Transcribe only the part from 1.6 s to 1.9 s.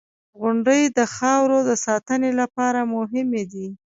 د